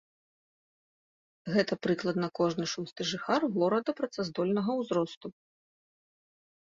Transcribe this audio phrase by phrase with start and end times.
[1.55, 5.27] Гэта прыкладна кожны шосты жыхар горада працаздольнага ўзросту.